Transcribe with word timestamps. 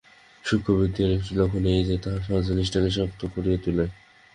সূক্ষ্ম 0.43 0.73
বুদ্ধির 0.77 1.09
একটা 1.11 1.31
লক্ষণ 1.39 1.63
এই 1.73 1.83
যে, 1.83 1.95
তাহা 2.03 2.19
সহজ 2.25 2.43
জিনিসকে 2.49 2.89
শক্ত 2.97 3.21
করিয়া 3.33 3.57
তুলে। 3.63 3.85